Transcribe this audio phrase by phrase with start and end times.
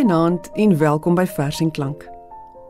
[0.00, 2.08] Goeienaand en welkom by Vers en Klank.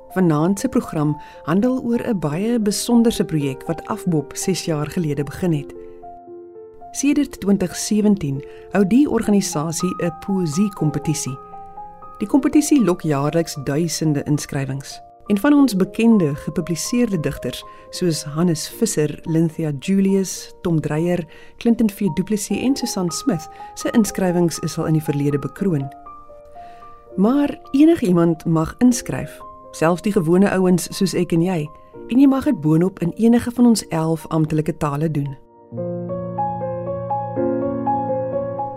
[0.09, 5.53] Vanaand se program handel oor 'n baie besonderse projek wat Afbop 6 jaar gelede begin
[5.53, 5.75] het.
[6.91, 11.39] Sedert 2017 hou die organisasie 'n poesiekompetisie.
[12.19, 15.01] Die kompetisie lok jaarliks duisende inskrywings.
[15.27, 21.99] En van ons bekende gepubliseerde digters soos Hannes Visser, Lynthia Julius, Tom Dreyer, Clinton V
[22.15, 26.09] Du Plessis en Susan Smith se inskrywings is al in die verlede bekroon.
[27.21, 31.67] Maar enigiemand mag inskryf, selfs die gewone ouens soos ek en jy,
[32.09, 35.35] en jy mag dit boonop in enige van ons 11 amptelike tale doen.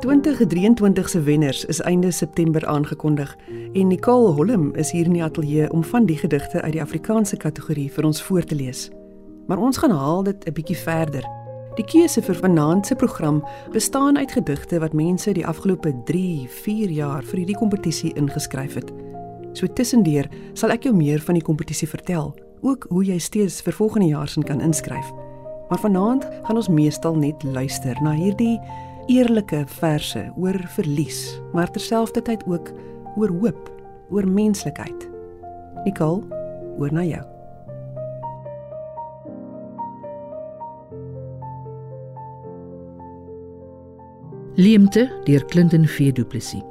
[0.03, 3.31] 2023 se wenners is einde September aangekondig
[3.73, 7.37] en Nicole Holm is hier in die ateljee om van die gedigte uit die Afrikaanse
[7.37, 8.89] kategorie vir ons voor te lees.
[9.47, 11.42] Maar ons gaan haal dit 'n bietjie verder.
[11.73, 13.39] Die keuse vir vanaand se program
[13.73, 18.93] bestaan uit gedigte wat mense die afgelope 3, 4 jaar vir hierdie kompetisie ingeskryf het.
[19.57, 22.29] So tussendeur sal ek jou meer van die kompetisie vertel,
[22.61, 25.09] ook hoe jy steeds vir volgende jaar sin kan inskryf.
[25.71, 28.59] Maar vanaand gaan ons meestal net luister na hierdie
[29.09, 31.25] eerlike verse oor verlies,
[31.57, 32.69] maar terselfdertyd ook
[33.17, 33.69] oor hoop,
[34.13, 35.09] oor menslikheid.
[35.89, 36.21] Nicole,
[36.77, 37.32] oor na jou.
[44.55, 46.61] Leemte deur Clinton V Du Plessis.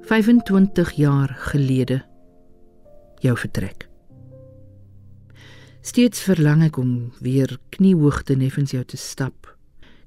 [0.00, 2.00] 25 jaar gelede
[3.22, 3.86] jou vertrek.
[5.80, 9.54] Steeds verlang ek om weer kniehoogte neffens jou te stap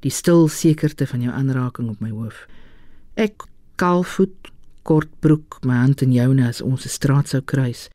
[0.04, 2.44] die stil sekerte van jou aanraking op my hoof.
[3.16, 3.48] Ek
[3.80, 4.52] kaalvoet,
[4.84, 7.88] kort broek, my hand in joune as ons 'n straat sou kruis.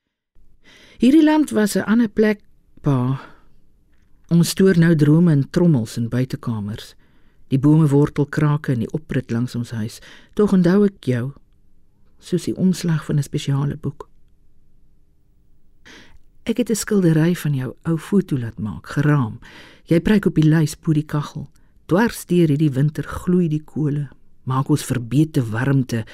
[0.96, 2.40] Hierdie land was 'n ander plek,
[2.80, 3.20] pa.
[4.30, 6.96] Ons stoor nou drome in trommels in buitekamers.
[7.48, 10.00] Die bome wortel krake in die oprit langs ons huis.
[10.34, 11.32] Tog onthou ek jou
[12.18, 14.08] soos die omslag van 'n spesiale boek.
[16.46, 19.40] Ek het 'n skildery van jou ou foto laat maak, geraam.
[19.84, 21.50] Jy preek op die lys bo die kaggel.
[21.86, 24.08] Dwars deur hierdie winter gloei die kole,
[24.44, 26.04] maak ons verbete warmte.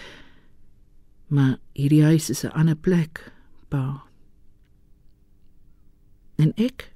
[1.29, 3.33] Maar hierdie huis is 'n ander plek,
[3.69, 4.03] pa.
[6.37, 6.93] En ek?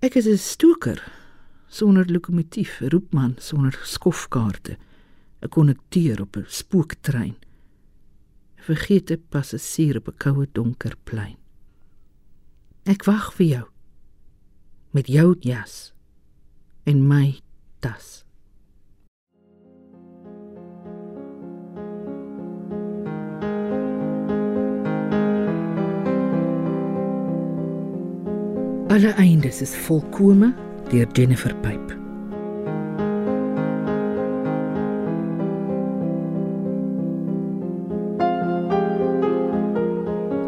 [0.00, 1.21] Ek is 'n stoker
[1.72, 4.76] sonder lokomotief, 'n roepman sonder skofkaarte,
[5.40, 7.36] 'n konnekteur op 'n spooktrein.
[8.56, 11.36] 'n Vergete passasier op 'n koue donker plein.
[12.84, 13.66] Ek wag vir jou
[14.90, 15.92] met jou jas
[16.84, 17.40] en my
[17.80, 18.24] tas.
[28.88, 31.96] Alle eindes is volkome deur Jennifer Pipe.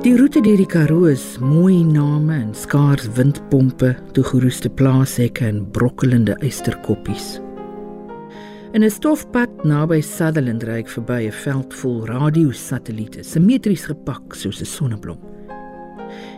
[0.05, 6.37] Die roete deur die Karoo is mooi name en skaars windpompe, toegeroeste plaashekke en brokkelende
[6.45, 7.39] eysterkoppies.
[8.75, 14.61] In 'n stofpad naby Sutherland ry ek verby 'n veld vol radiosatelliete, simmetries gepak soos
[14.61, 15.34] 'n sonneblom.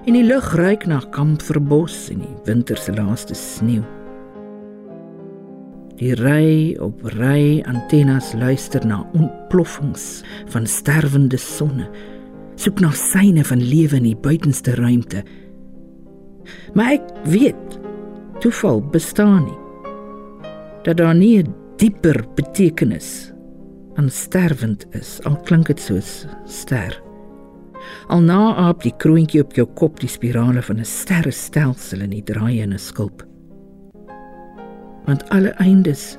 [0.07, 3.83] En die lug ruik na kamferbos en die winter se laaste sneeu.
[5.99, 10.21] Die ry op ry antennes luister na ontploffings
[10.53, 11.89] van sterwende sonne
[12.55, 15.25] soek na syne van lewe in die buitenste ruimte.
[16.79, 17.79] Maar ek weet
[18.45, 19.59] toeval bestaan nie.
[20.87, 23.33] Dat daar nie 'n dieper betekenis
[23.97, 27.06] aan sterwend is, al klink dit soos ster.
[28.09, 32.23] Al na op die kroontjie op jou kop die spirale van 'n sterrestelsel in die
[32.23, 33.27] draai in 'n skulp.
[35.07, 36.19] Want alle eindes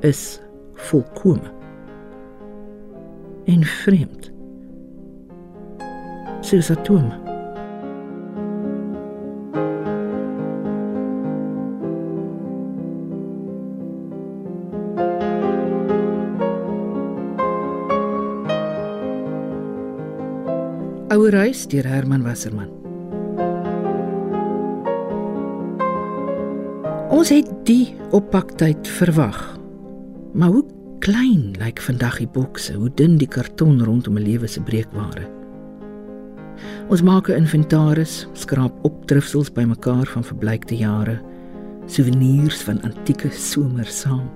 [0.00, 0.40] is
[0.74, 1.52] volkome
[3.46, 4.32] en vreemd
[6.40, 7.23] soos atome.
[21.24, 22.68] Ouerhuis deur Herman Wasserman.
[27.08, 29.38] Ons het die oppaktyd verwag.
[30.36, 30.66] Maar hoe
[31.00, 35.24] klein lyk vandag die bokse, hoe dun die karton rondom 'n lewe se breekware.
[36.92, 41.18] Ons maak 'n inventaris, skraap opdrifsels bymekaar van verbleikte jare,
[41.86, 44.28] souvenirs van antieke somer saam.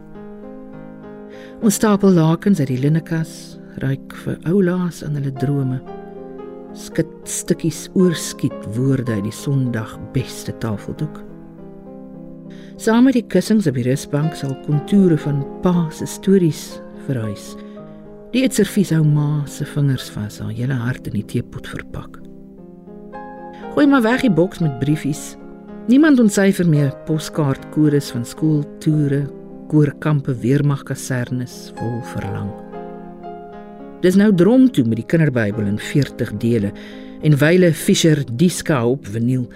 [1.61, 5.98] Ons stapel lakens uit die linnekas, ryk vir oulaas aan hulle drome.
[6.79, 11.17] Skit stukkies oorskiet woorde uit die Sondag beste tafeldoek.
[12.79, 16.79] Saam met die kussings op die rusbank sal kontoure van pa se stories
[17.09, 17.57] verhuis.
[18.31, 22.21] Die eetservies hou ma se vingers vas, haar hele hart in die teepot verpak.
[23.75, 25.33] Gooi maar weg die boks met briefies.
[25.91, 29.25] Niemand ontsyfer meer poskaartkodes van skooltoere,
[29.73, 32.68] koorkampe, weermagkasernes vol verlang.
[34.01, 36.71] Dis nou drom toe met die kinderbybel in 40 dele
[37.27, 39.49] en wyle Fisher diska op vinyl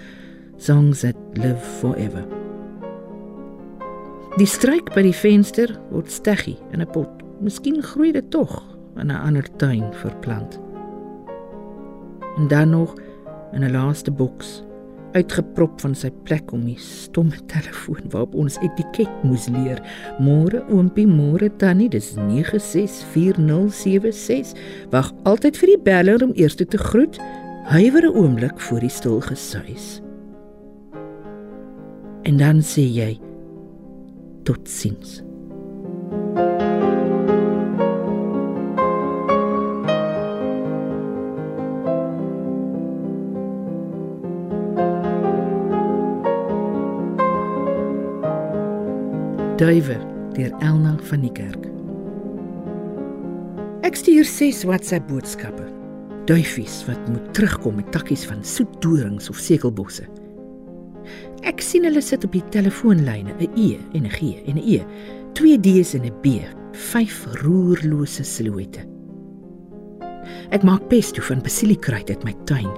[0.59, 2.25] songs that live forever.
[4.35, 7.23] Die struik by die venster word steggie in 'n pot.
[7.39, 8.51] Miskien groei dit tog
[8.97, 10.59] in 'n ander tuin verplant.
[12.37, 12.93] En dan nog
[13.53, 14.63] in 'n laaste boks
[15.17, 19.79] uitgeprop van sy plek om die stomme telefoon waarop ons etiket moes leer.
[20.23, 24.53] Môre oompie, môre tannie, dis 964076.
[24.93, 27.15] Wag altyd vir die beller om eers te groet.
[27.71, 30.01] Huiwer 'n oomblik voor die stil gesuis.
[32.23, 33.19] En dan sê jy
[34.43, 35.22] totsiens.
[49.63, 49.95] Duiwe
[50.35, 51.69] deur Elna van die kerk.
[53.87, 55.69] Ek stuur 6 WhatsApp boodskappe.
[56.27, 60.03] Duifies wat moet terugkom met takkies van soet dorings of sekelbosse.
[61.47, 64.83] Ek sien hulle sit op die telefoonlyne, 'n E en 'n G en 'n E,
[65.31, 66.43] twee D's en 'n B,
[66.91, 68.83] vyf roerlose silhouette.
[70.51, 72.71] Ek maak pesto van basiliekruid uit my tuin,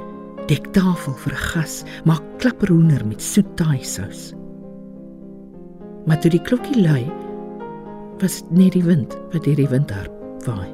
[0.47, 4.35] dek tafel vir 'n gas, maak klapperhoender met soet taai sous.
[6.05, 7.03] Maar toe die klokkie lui,
[8.21, 10.13] was dit net die wind wat deur die windharp
[10.45, 10.69] waai.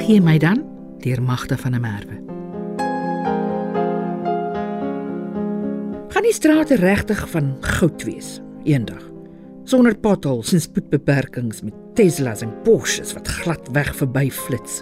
[0.00, 0.64] Gee my dan
[1.04, 2.16] deur magte van 'n merwe.
[6.08, 9.10] Gaan die strate regtig van goud wees eendag
[9.64, 14.80] sonder potholes en spoedbeperkings met Teslas en Porsches wat glad weg verby flits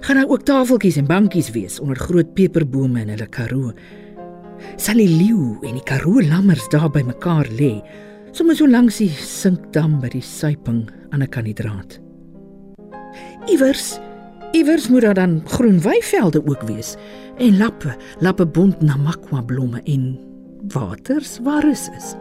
[0.00, 3.72] gaan daar ook tafeltjies en bankies wees onder groot peperbome in hulle karoo.
[4.76, 7.80] Sal die leeu en die karoo lammers daar by mekaar lê,
[8.32, 12.00] sommer so langs die sinkdam by die suiping aan 'n kandidaat.
[13.46, 13.98] Iewers,
[14.52, 16.96] iewers moet daar dan groen weivelde ook wees
[17.38, 20.18] en lappe, lappe bont namakwa blomme en
[20.68, 22.14] waters waar is is.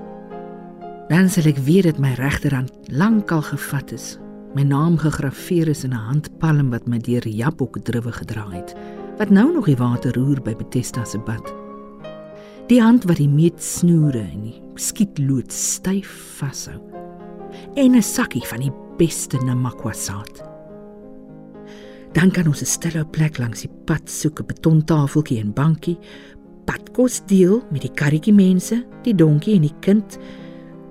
[1.07, 4.19] Dan sal ek weet dit my regterhand lankal gevat is
[4.57, 8.73] My naam gegraveer is in 'n handpalm wat my deur Jabok druwe gedra het,
[9.17, 11.53] wat nou nog die water roer by Betesta se bad.
[12.67, 16.81] Die hand wat die meetsnoere en die skietlood styf vashou.
[17.75, 20.43] En 'n sakkie van die beste namakwasaad.
[22.13, 25.97] Dan kan ons 'n stille plek langs die pad soek, 'n betontafeltjie en bankie,
[26.65, 30.17] padkos deel met die karretjie mense, die donkie en die kind,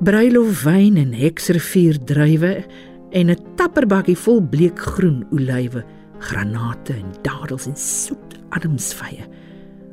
[0.01, 2.65] bruilof wyn en heksrivier druiwe
[3.11, 5.85] en 'n tapperbakkie vol bleekgroen olywe,
[6.19, 9.25] granate en dadels en soet ademsvye.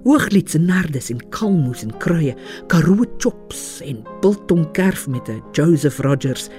[0.04, 2.36] Hooglied se nardes en kalmoes en kruie,
[2.68, 6.50] karoo chops en biltong kerf met 'n Joseph Rogers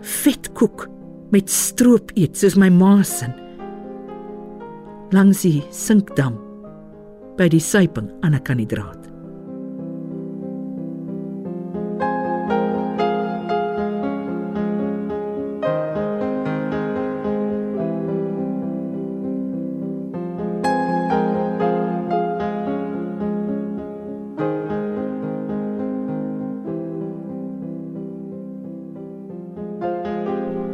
[0.00, 0.88] vetkoek
[1.30, 3.26] met stroop eet soos my ma se.
[5.10, 6.38] Langs die sinkdam
[7.36, 9.05] by die suiping aan 'n kandidaat.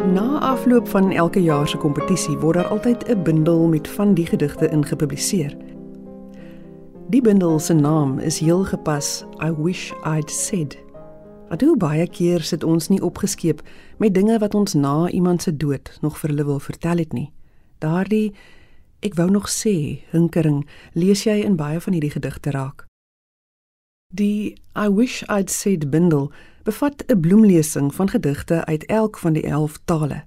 [0.03, 4.27] Na afloop van elke jaar se kompetisie word daar altyd 'n bundel met van die
[4.27, 5.57] gedigte ingepubliseer.
[7.09, 10.79] Die bundel se naam is heel gepas I wish I'd said.
[11.49, 13.63] Want hoe baie keer sit ons nie opgeskeep
[13.97, 17.33] met dinge wat ons na iemand se dood nog vir hulle wil vertel het nie.
[17.79, 18.35] Daardie
[18.99, 22.87] ek wou nog sê hinkering lees jy in baie van hierdie gedigte raak.
[24.15, 26.33] Die I wish I'd said bundel
[26.63, 30.25] bevat 'n bloemlesing van gedigte uit elk van die 11 tale.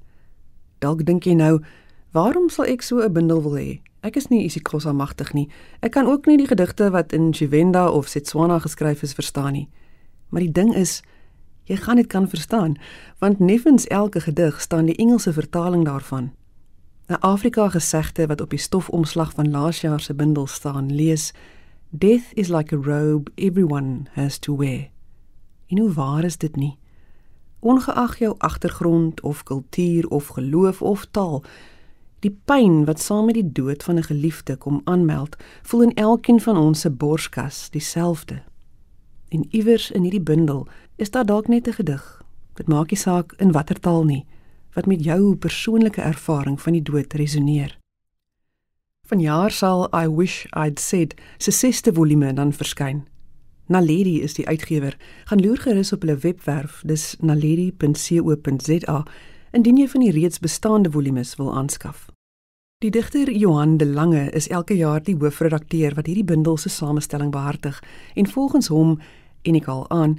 [0.80, 1.64] Dalk dink jy nou,
[2.12, 3.82] waarom sal ek so 'n bundel wil hê?
[4.00, 5.50] Ek is nie isiXhosa magtig nie.
[5.80, 9.70] Ek kan ook nie die gedigte wat in Tshivenda of Setswana geskryf is verstaan nie.
[10.30, 11.02] Maar die ding is,
[11.64, 12.76] jy gaan dit kan verstaan,
[13.20, 16.32] want neffens elke gedig staan die Engelse vertaling daarvan.
[17.08, 21.34] 'n Afrika gesegde wat op die stofomslag van laas jaar se bundel staan, lees:
[21.90, 24.95] Death is like a robe everyone has to wear.
[25.68, 26.78] En hoe waar is dit nie?
[27.60, 31.44] Ongeag jou agtergrond of kultuur of geloof of taal,
[32.26, 36.42] Die pyn wat saam met die dood van 'n geliefde kom aanmeld, voel in elkeen
[36.42, 38.42] van ons se borskas dieselfde.
[39.30, 42.24] En iewers in hierdie bundel is daar dalk net 'n gedig.
[42.54, 44.26] Dit maak nie saak in watter taal nie,
[44.74, 47.78] wat met jou persoonlike ervaring van die dood resoneer.
[49.08, 53.08] Vanjaar sal I Wish I'd Said se sesde volume dan verskyn.
[53.68, 54.98] Naledi is die uitgewer.
[55.26, 59.06] Gaan loer gerus op hulle webwerf, dis naledi.co.za
[59.52, 62.06] indien jy van die reeds bestaande volumes wil aanskaf.
[62.84, 67.32] Die digter Johan de Lange is elke jaar die hoofredakteur wat hierdie bundel se samestelling
[67.32, 67.80] behartig
[68.14, 68.98] en volgens hom
[69.42, 70.18] en ek al aan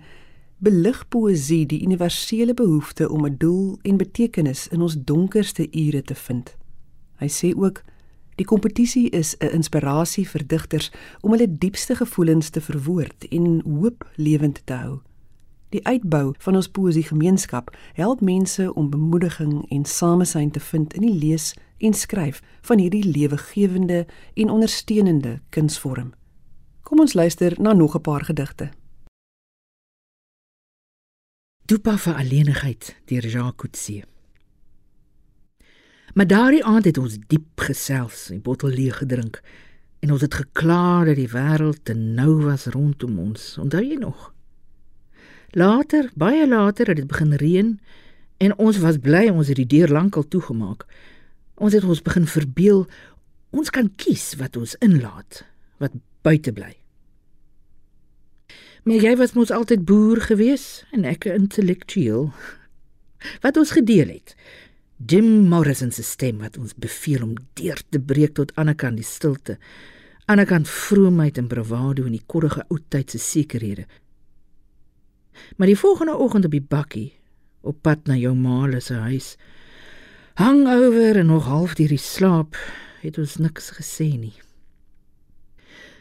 [0.58, 6.14] belig poësie die universele behoefte om 'n doel en betekenis in ons donkerste ure te
[6.14, 6.56] vind.
[7.20, 7.82] Hy sê ook
[8.36, 10.90] Die kompetisie is 'n inspirasie vir digters
[11.20, 15.00] om hulle diepste gevoelens te verwoord en hoop lewend te hou.
[15.68, 21.18] Die uitbou van ons poësiegemeenskap help mense om bemoediging en samesyn te vind in die
[21.18, 26.12] lees en skryf van hierdie lewegewende en ondersteunende kunsvorm.
[26.82, 28.70] Kom ons luister na nog 'n paar gedigte.
[31.64, 34.15] Dupa vir alleenigheid deur Jacques Coetzee.
[36.16, 39.42] Maar daardie aand het ons diep gesels, 'n bottel leeg gedrink
[40.00, 43.58] en ons het gekla dat die wêreld te nou was rondom ons.
[43.58, 44.32] Onthou jy nog?
[45.50, 47.80] Later, baie later het dit begin reën
[48.36, 50.86] en ons was bly ons het die deur lankal toegemaak.
[51.54, 52.86] Ons het ons begin verbeel
[53.50, 55.44] ons kan kies wat ons inlaat,
[55.76, 55.92] wat
[56.22, 56.76] buite bly.
[58.82, 62.32] Maar jy was mos altyd boer gewees en ek 'n intellektueel.
[63.40, 64.36] Wat ons gedeel het.
[64.96, 69.04] Jim Morrison se stem wat ons beveel om deur te breek tot ander kant die
[69.04, 69.58] stilte.
[70.24, 73.84] Ander kant vroomheid en bravado in die korrige ou tyd se sekerhede.
[75.56, 77.12] Maar die volgende oggend op die bakkie
[77.60, 79.36] op pad na jou ma se huis
[80.36, 82.56] hang oor en nog half deur die slaap
[83.02, 84.34] het ons niks gesê nie.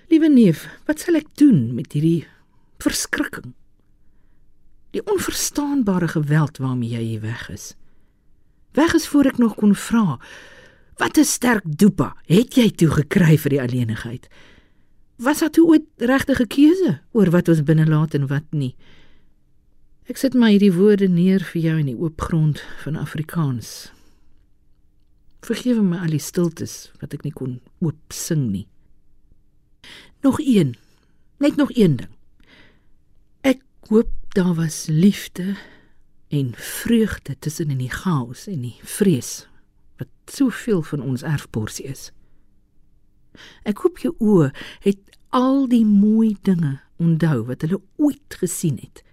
[0.09, 2.27] Liewe neef, wat sal ek doen met hierdie
[2.83, 3.53] verskrikking?
[4.91, 7.73] Die onverstaanbare geweld waarmee jy hier weg is.
[8.75, 10.20] Weg is voor ek nog kon vra.
[11.00, 14.27] Wat 'n sterk doepa het jy toe gekry vir die alleenigheid?
[15.15, 18.75] Was dit ooit regte keuse oor wat ons binne laat en wat nie?
[20.05, 23.91] Ek sit my hierdie woorde neer vir jou in die oop grond van Afrikaans.
[25.41, 28.67] Vergewe my al die stiltes wat ek nie kon oop sing nie.
[30.22, 30.75] Nog een.
[31.39, 32.12] Net nog een ding.
[33.41, 35.55] Ek hoop daar was liefde
[36.36, 39.46] en vreugde tussen in die chaos en die vrees
[40.00, 42.10] wat soveel van ons erfporsie is.
[43.63, 44.51] Ek hoop jou oë
[44.84, 49.04] het al die mooi dinge onthou wat hulle ooit gesien het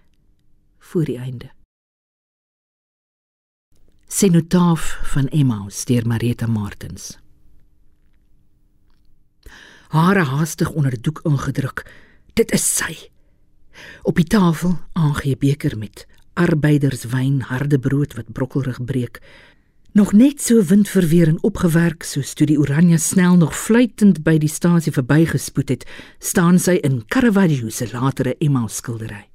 [0.91, 1.51] voor die einde.
[4.07, 7.17] Sinotaaf van Emmaus deur Marita Martens.
[9.93, 11.83] Hare haastig onder doek ingedruk.
[12.33, 12.93] Dit is sy.
[14.03, 19.19] Op die tafel aangee beker met arbeiderswyn, harde brood wat brokkelrig breek.
[19.93, 24.49] Nog net so windverweer en opgewerk soos toe die Oranje snel nog fluitend by die
[24.49, 25.85] stasie verbygespoed het,
[26.17, 29.27] staan sy in Caravaggio se latere Emmaus skildery.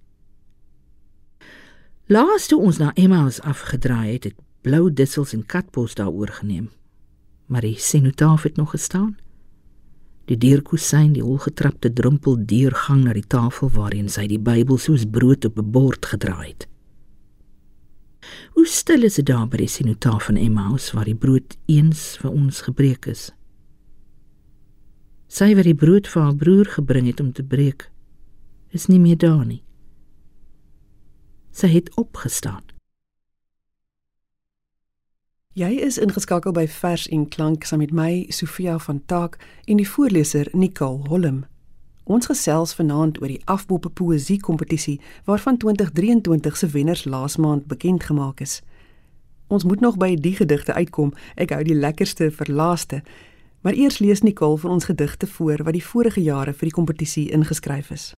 [2.11, 4.37] Laas toe ons na Emmaus afgedraai het, het
[4.67, 6.71] blou dissels en katpos daaroor geneem.
[7.47, 9.15] Maar die senotaaf het nog gestaan.
[10.29, 15.45] Die deurkusyn, die holgetrapte drumpel deurgang na die tafel waarheen sy die Bybel soos brood
[15.45, 16.69] op 'n bord gedraai het.
[18.55, 22.31] Hoe stil is dit daar by die sinotaaf van Emmaus waar die brood eens vir
[22.31, 23.29] ons gebreek is.
[25.29, 27.91] Sy wat die brood vir haar broer gebring het om te breek,
[28.73, 29.63] is nie meer daar nie.
[31.53, 32.65] Sy het opgestaan.
[35.59, 39.89] Jy is ingeskakel by Vers en Klank saam met my Sofia van Taak en die
[39.89, 41.41] voorleser Nicole Holm.
[42.09, 44.97] Ons gesels vanaand oor die afboppe poësie kompetisie
[45.29, 48.63] waarvan 2023 se wenners laas maand bekend gemaak is.
[49.49, 51.13] Ons moet nog by die gedigte uitkom.
[51.37, 53.03] Ek hou die lekkerste vir laaste.
[53.61, 57.29] Maar eers lees Nicole vir ons gedigte voor wat die vorige jare vir die kompetisie
[57.29, 58.13] ingeskryf is.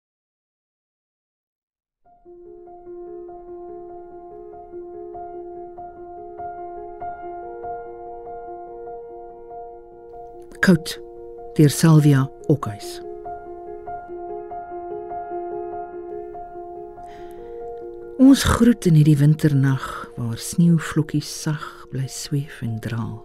[10.61, 11.01] Kout
[11.57, 13.10] deur Salvia Okhuis.
[18.21, 19.85] Ons groet in hierdie winternag
[20.19, 23.23] waar sneeuvlokkies sag bly sweef en draal.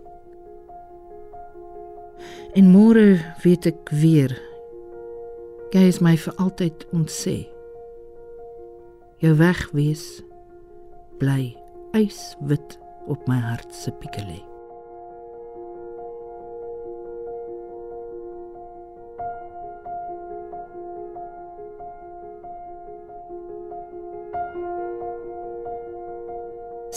[2.55, 4.31] En môre weet ek weer
[5.75, 7.41] jy is my vir altyd ontsê.
[9.19, 10.07] Jou wegwees
[11.19, 11.51] bly
[11.99, 12.79] yswit
[13.11, 14.54] op my hart se piekelie.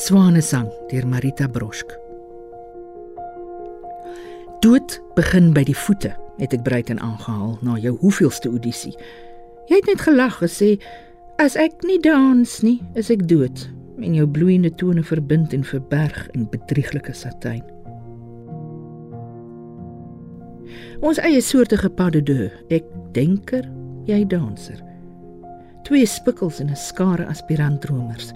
[0.08, 1.90] Swanesang deur Marita Brosk.
[4.64, 8.94] Dood begin by die voete, het ek Bruiten aangehaal na jou hoeveelste audisie.
[9.68, 10.70] Jy het net gelag gesê
[11.44, 13.66] as ek nie dans nie, is ek dood
[14.00, 17.66] en jou bloeiende tone verbind en verberg in bedrieglike satijn.
[21.04, 23.68] Ons eie soortige pas de deux, ek denker,
[24.08, 24.80] jy danser.
[25.84, 28.32] Twee spikkels in 'n skare aspirantdromers.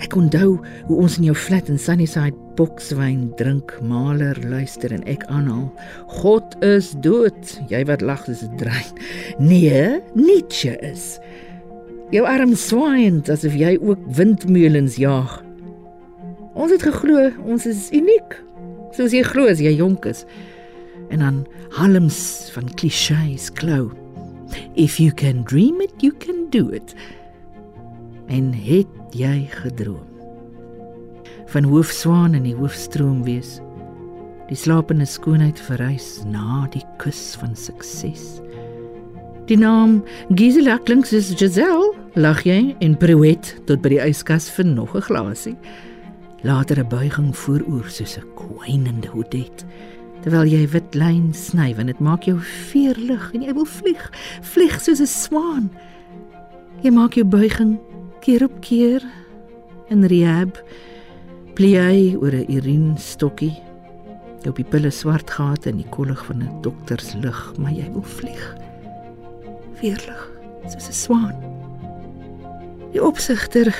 [0.00, 0.56] Ek onthou
[0.88, 5.68] hoe ons in jou flat in Sunnyside bokswyn drink, maler luister en ek aanhaal:
[6.22, 7.56] God is dood.
[7.68, 8.92] Jy wat lag soos 'n drein.
[9.38, 11.18] Nee, Nietzsche is.
[12.12, 15.42] Jou arm swaaiend asof jy ook windmeulens jaag.
[16.54, 18.36] Ons het geglo ons is uniek.
[18.92, 20.26] Soos jy glo as jy jonk is.
[21.08, 23.90] En dan halms van klisjées klou.
[24.76, 26.94] If you can dream it, you can do it.
[28.28, 30.08] En het jy gedroom?
[31.52, 33.60] Van hoofswaan in die hoofstroom wees.
[34.48, 38.40] Die slapende skoonheid verrys na die kus van sukses.
[39.48, 40.00] Die naam
[40.34, 45.06] Gisela klink soos Giselle, lag jy en bruet tot by die yskas vir nog 'n
[45.08, 45.56] glasie.
[46.42, 49.64] Later 'n buiging vooroor soos 'n kwynende hoedet
[50.22, 52.36] terwyl jy wit lyn sny want dit maak jou
[52.70, 54.02] veerlig en jy wil vlieg
[54.54, 55.70] vlieg soos 'n swaan
[56.82, 57.78] jy maak jou buiging
[58.22, 59.04] keer op keer
[59.92, 60.58] in rehab
[61.58, 63.54] plie oor 'n urine stokkie
[64.42, 68.44] jou pupille swart gate in die kollig van 'n dokters lig maar jy wil vlieg
[69.80, 70.22] veerlig
[70.66, 71.36] soos 'n swaan
[72.92, 73.74] die opsigter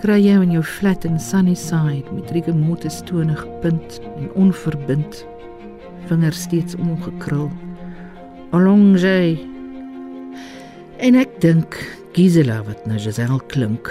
[0.00, 5.26] kry jy in jou flat in Sunnyside met drie gemote stone gepunt en onverbind
[6.10, 7.50] vingers steeds omgekrul.
[8.50, 9.38] Allongé.
[10.96, 11.76] En ek dink
[12.12, 13.86] Gisela wat na Giselle klink.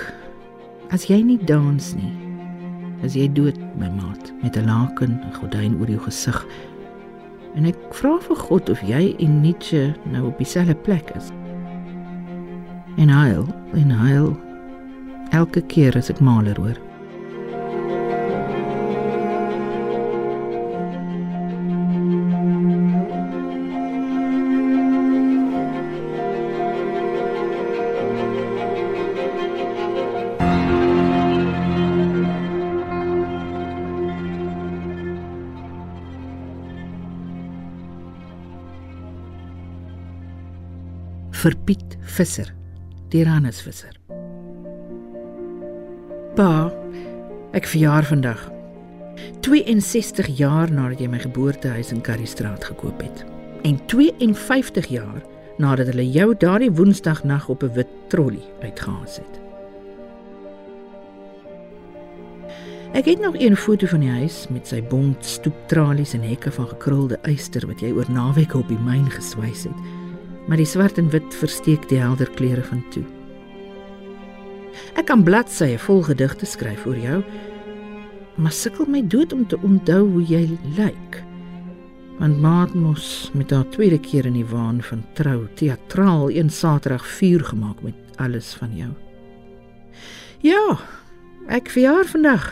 [0.91, 2.11] As jy nie dans nie,
[3.05, 6.45] as jy dood my maat met 'n laken en gordyn oor jou gesig.
[7.55, 11.31] En ek vra vir God of jy en Nietzsche nou op dieselfde plek is.
[12.97, 14.37] En huil, en huil
[15.31, 16.88] elke keer as ek maler hoor.
[41.49, 42.49] Vir Piet Visser,
[43.09, 43.95] die Ranus Visser.
[46.37, 46.69] Pa,
[47.57, 48.43] ek verjaar vandag.
[49.47, 53.25] 62 jaar nadat jy my geboortehuis in Curriestraat gekoop het
[53.67, 55.23] en 52 jaar
[55.59, 59.39] nadat hulle jou daardie woensdagnag op 'n wit trolly uitgehaas het.
[62.93, 66.67] Ek het nog 'n foto van die huis met sy bont stoeptralies en hekke van
[66.67, 69.98] gekrulde yster wat jy oor naweke op die myn geswys het
[70.49, 73.05] maar die swart en wit versteek die helder kleure van toe.
[74.97, 77.19] Ek kan bladsye vol gedigte skryf oor jou,
[78.39, 80.45] maar sukkel my dood om te onthou hoe jy
[80.79, 81.19] lyk.
[82.19, 87.05] Want maat mos met haar tweede keer in die waan van trou teatraal een Saterdag
[87.19, 88.89] vuur gemaak met alles van jou.
[90.41, 90.79] Ja,
[91.47, 92.49] ek verjaar vandag.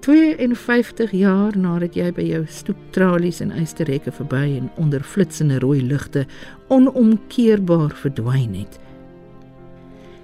[0.00, 6.24] 52 jaar nadat jy by jou stoeptralies en eysterhekke verby en onder flitsende rooi ligte
[6.72, 8.80] onomkeerbaar verdwyn het.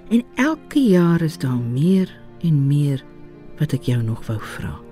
[0.09, 2.11] En elke jaar is daar meer
[2.41, 3.05] en meer
[3.59, 4.86] wat ek jou nog wou vra.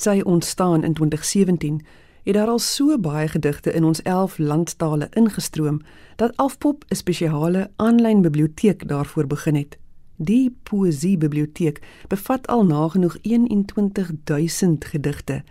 [0.00, 1.80] Sy ontstaan in 2017
[2.22, 5.80] het daar al so baie gedigte in ons 11 landtale ingestroom
[6.16, 9.78] dat Afpop 'n spesiale aanlyn biblioteek daarvoor begin het.
[10.16, 15.42] Die poesiebiblioteek bevat al nagenoeg 21000 gedigte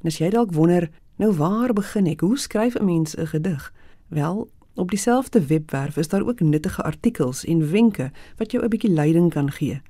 [0.00, 2.20] En as jy dalk wonder Nou waar begin ek?
[2.20, 3.72] Hoe skryf 'n mens 'n gedig?
[4.08, 8.90] Wel, op dieselfde webwerf is daar ook nuttige artikels en wenke wat jou 'n bietjie
[8.90, 9.82] leiding kan gee.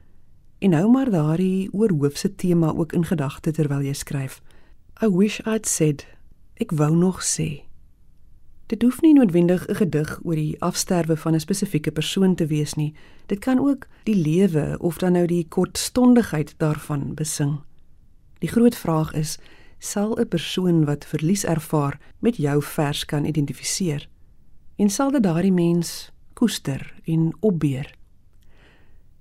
[0.58, 4.40] En hou maar daardie oorhoofse tema ook in gedagte terwyl jy skryf.
[5.02, 6.06] I wish I'd said.
[6.62, 7.64] Ek wou nog sê.
[8.70, 12.74] Dit hoef nie noodwendig 'n gedig oor die afsterwe van 'n spesifieke persoon te wees
[12.74, 12.94] nie.
[13.26, 17.60] Dit kan ook die lewe of dan nou die kortstondigheid daarvan besing.
[18.38, 19.38] Die groot vraag is,
[19.78, 24.08] sal 'n persoon wat verlies ervaar met jou vers kan identifiseer?
[24.76, 27.94] En sal dit daardie mens koester en opbeer?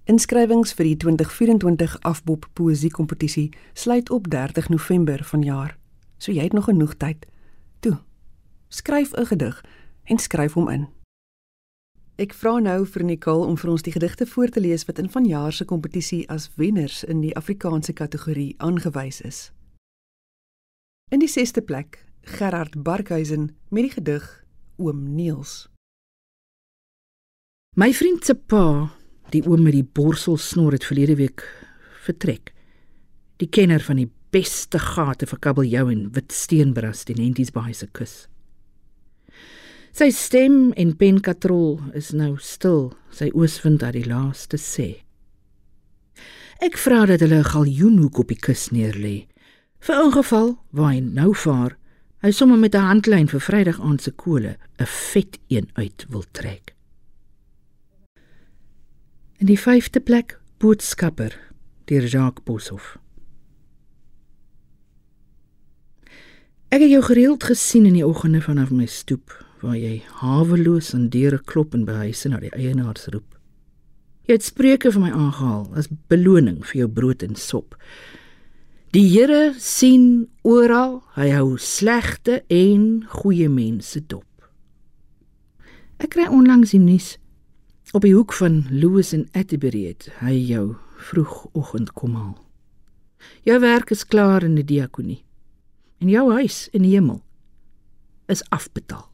[0.04, 5.78] Inskrywings vir die 2024 Afbop Poesie Kompetisie sluit op 30 November vanjaar.
[6.18, 7.31] So jy het nog genoeg tyd.
[8.74, 9.64] Skryf 'n gedig
[10.04, 10.88] en skryf hom in.
[12.16, 15.10] Ek vra nou vir Nicole om vir ons die gedigte voor te lees wat in
[15.10, 19.52] vanjaar se kompetisie as wenners in die Afrikaanse kategorie aangewys is.
[21.12, 24.46] In die 6ste plek, Gerard Barkhuizen met die gedig
[24.78, 25.68] Oom Niels.
[27.76, 28.96] My vriend se pa,
[29.30, 31.44] die oom met die borselsnor het verlede week
[32.06, 32.54] vertrek.
[33.38, 37.88] Die kenner van die beste gate vir kabeljou en wit steenbras teen Henties Bay se
[37.92, 38.31] kus.
[39.92, 42.94] Sy stem en penkatrol is nou stil.
[43.12, 45.04] Sy ooswind het die laaste sê.
[46.64, 49.28] Ek vra dat hulle 'n galjoenhoek op die kus neerlê.
[49.80, 51.78] Vir ongeval waar hy nou vaar,
[52.22, 56.24] hy sommer met 'n handlyn vir Vrydag aand se kole 'n vet een uit wil
[56.32, 56.76] trek.
[59.40, 61.36] In die 5de plek boodskapper
[61.86, 62.98] deur Jacques Boshoff.
[66.70, 71.10] Ek het jou gereeld gesien in die oggende vanaf my stoep waar jy haweloos aan
[71.13, 73.38] deure klop en by huise na die eienaars roep.
[74.28, 77.76] Jy het spreuke vir my aangehaal as beloning vir jou brood en sop.
[78.91, 84.28] Die Here sien oral, hy hou slegte en goeie mense dop.
[86.02, 87.15] Ek kry onlangs die nuus
[87.93, 90.65] op die hoek van Louis en Atterbury het hy jou
[91.12, 92.38] vroegoggend kom haal.
[93.45, 95.21] Jou werk is klaar in die diakonie.
[96.02, 97.21] En jou huis in die hemel
[98.32, 99.11] is afbetaal.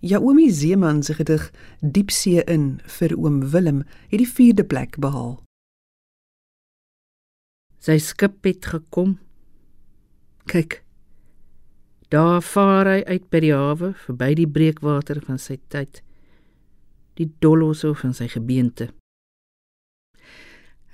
[0.00, 3.80] Jaomi Zeeman se gedig Diepsee in vir oom Willem
[4.12, 5.40] het die 4de plek behaal.
[7.82, 9.16] Sy skip het gekom.
[10.46, 10.84] Kyk.
[12.14, 15.98] Daar vaar hy uit by die hawe, verby die breekwater van sy tyd.
[17.18, 18.92] Die doloso van sy gebeente.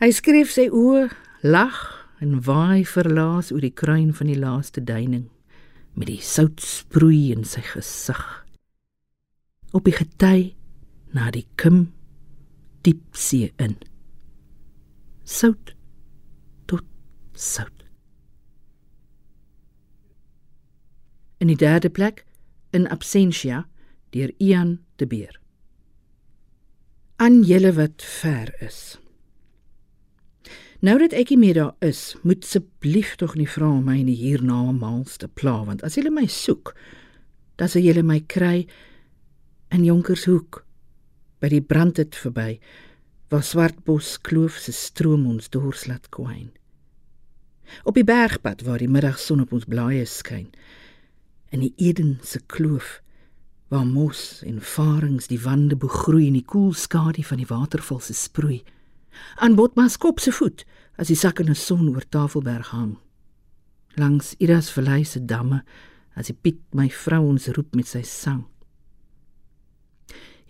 [0.01, 1.11] Hy skryf sy oë,
[1.45, 1.77] lag
[2.25, 5.29] en waai verlaas oor die kruin van die laaste duining
[5.95, 8.44] met die sout sproei in sy gesig
[9.75, 10.55] op die gety
[11.15, 11.89] na die kim
[12.87, 13.75] diepsee in.
[15.25, 15.75] Sout
[16.71, 16.85] tot
[17.33, 17.83] sout.
[21.43, 22.23] In die derde plek
[22.71, 23.65] in absentia
[24.15, 25.41] deur Ian de Beer.
[27.17, 28.99] Aan julle wat ver is.
[30.85, 34.21] Nou dat ek meer daar is, moet asseblief tog nie vra om my in die
[34.21, 36.75] hiernamaals te pla want as julle my soek,
[37.59, 38.67] dan sal julle my kry
[39.75, 40.61] in Jonkershoek
[41.43, 42.61] by die brand het verby
[43.33, 46.53] waar Swartbos kloof se stroom ons dors laat kwyn.
[47.83, 50.47] Op die bergpad waar die middagson op ons blaaie skyn
[51.51, 53.01] in die Eden se kloof
[53.73, 58.15] waar mos en varings die wande begroei en die koel skadu van die waterval se
[58.15, 58.61] sproei
[59.43, 60.63] aan Botmas kop se voet
[60.95, 62.95] as die sakkende son oor Tafelberg hang.
[63.99, 65.65] Langs Idas vallei se damme
[66.15, 68.45] as die Piet my vrou ons roep met sy sang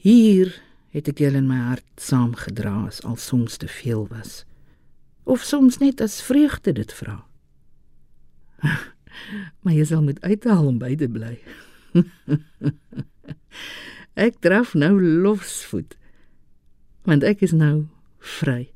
[0.05, 0.51] Hier
[0.93, 4.43] het ek julle in my hart saamgedra as al soms te veel was.
[5.25, 7.23] Of soms net as vreugde dit vra.
[9.65, 11.39] maar jy sal moet uithaal om by te bly.
[14.27, 15.97] ek draf nou lofsvoet.
[17.09, 17.87] Want ek is nou
[18.37, 18.75] vry.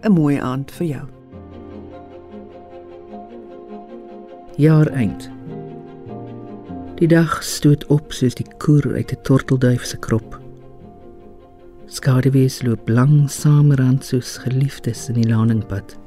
[0.04, 1.06] 'n mooi aand vir jou.
[4.56, 5.30] Jaar eind.
[7.00, 10.40] Die dag stoot op soos die koer uit 'n tortelduif se krop.
[11.88, 15.98] Skaduwees loop langsaam rand soos geliefdes in die laningpad.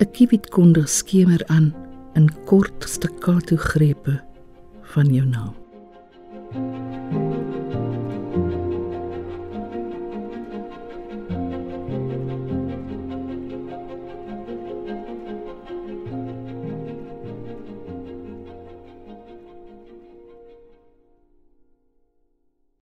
[0.00, 1.74] 'n Kiewit kondig skemer aan
[2.14, 4.20] in kort staccato grepe
[4.82, 5.59] van jou naam.